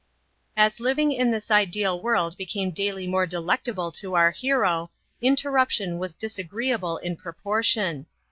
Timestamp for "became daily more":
2.35-3.27